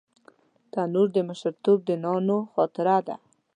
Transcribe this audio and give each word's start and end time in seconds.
تنور 0.71 1.07
د 1.13 1.17
ماشومتوب 1.27 1.79
د 1.87 1.89
نانو 2.03 2.37
خاطره 2.53 2.97
ده 3.07 3.15